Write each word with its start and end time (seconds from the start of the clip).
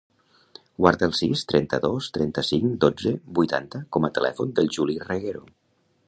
Guarda 0.83 1.09
el 1.09 1.11
sis, 1.17 1.43
trenta-dos, 1.51 2.07
trenta-cinc, 2.15 2.65
dotze, 2.85 3.13
vuitanta 3.41 3.83
com 3.97 4.09
a 4.09 4.11
telèfon 4.19 4.55
del 4.61 4.71
Juli 4.79 4.97
Reguero. 5.05 5.43